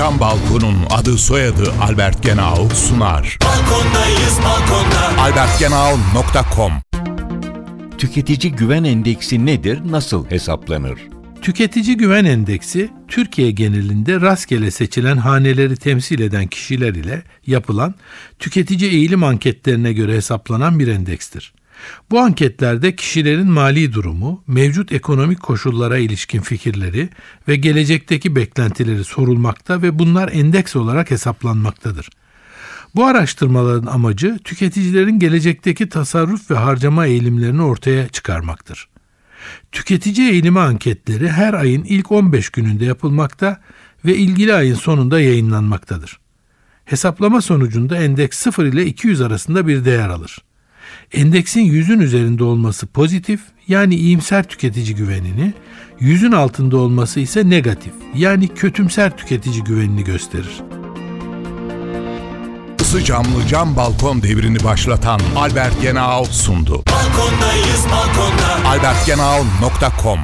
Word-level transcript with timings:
Cam 0.00 0.20
Balkon'un 0.20 0.76
adı 0.90 1.18
soyadı 1.18 1.72
Albert 1.82 2.22
Genau 2.22 2.68
sunar. 2.74 3.38
Balkondayız 3.44 4.38
balkonda. 4.44 5.22
albertgenau.com 5.22 6.72
Tüketici 7.98 8.52
güven 8.52 8.84
endeksi 8.84 9.46
nedir, 9.46 9.80
nasıl 9.84 10.30
hesaplanır? 10.30 10.98
Tüketici 11.42 11.96
Güven 11.96 12.24
Endeksi, 12.24 12.90
Türkiye 13.08 13.50
genelinde 13.50 14.20
rastgele 14.20 14.70
seçilen 14.70 15.16
haneleri 15.16 15.76
temsil 15.76 16.20
eden 16.20 16.46
kişiler 16.46 16.94
ile 16.94 17.22
yapılan 17.46 17.94
tüketici 18.38 18.90
eğilim 18.90 19.24
anketlerine 19.24 19.92
göre 19.92 20.14
hesaplanan 20.14 20.78
bir 20.78 20.88
endekstir. 20.88 21.52
Bu 22.10 22.20
anketlerde 22.20 22.96
kişilerin 22.96 23.50
mali 23.50 23.92
durumu, 23.92 24.44
mevcut 24.46 24.92
ekonomik 24.92 25.42
koşullara 25.42 25.98
ilişkin 25.98 26.40
fikirleri 26.40 27.08
ve 27.48 27.56
gelecekteki 27.56 28.36
beklentileri 28.36 29.04
sorulmakta 29.04 29.82
ve 29.82 29.98
bunlar 29.98 30.30
endeks 30.32 30.76
olarak 30.76 31.10
hesaplanmaktadır. 31.10 32.10
Bu 32.94 33.06
araştırmaların 33.06 33.86
amacı 33.86 34.38
tüketicilerin 34.44 35.18
gelecekteki 35.18 35.88
tasarruf 35.88 36.50
ve 36.50 36.54
harcama 36.54 37.06
eğilimlerini 37.06 37.62
ortaya 37.62 38.08
çıkarmaktır. 38.08 38.88
Tüketici 39.72 40.30
eğilimi 40.30 40.60
anketleri 40.60 41.28
her 41.30 41.54
ayın 41.54 41.84
ilk 41.84 42.12
15 42.12 42.50
gününde 42.50 42.84
yapılmakta 42.84 43.60
ve 44.04 44.16
ilgili 44.16 44.54
ayın 44.54 44.74
sonunda 44.74 45.20
yayınlanmaktadır. 45.20 46.20
Hesaplama 46.84 47.40
sonucunda 47.40 47.96
endeks 47.96 48.38
0 48.38 48.64
ile 48.64 48.86
200 48.86 49.20
arasında 49.20 49.66
bir 49.66 49.84
değer 49.84 50.08
alır. 50.08 50.38
Endeksin 51.12 51.60
100'ün 51.60 52.00
üzerinde 52.00 52.44
olması 52.44 52.86
pozitif 52.86 53.40
yani 53.68 53.94
iyimser 53.94 54.42
tüketici 54.48 54.94
güvenini, 54.94 55.52
100'ün 56.00 56.32
altında 56.32 56.76
olması 56.76 57.20
ise 57.20 57.50
negatif 57.50 57.92
yani 58.14 58.48
kötümser 58.48 59.16
tüketici 59.16 59.64
güvenini 59.64 60.04
gösterir. 60.04 60.60
Isı 62.80 63.04
camlı 63.04 63.46
cam 63.48 63.76
balkon 63.76 64.22
devrini 64.22 64.64
başlatan 64.64 65.20
Albert 65.36 65.82
Genau 65.82 66.24
sundu. 66.24 66.82
Balkondayız 66.86 67.84
balkonda. 67.92 68.68
albertgenau.com 68.68 70.20